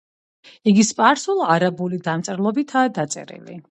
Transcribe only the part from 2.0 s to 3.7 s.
დამწერლობითაა დაწერილი.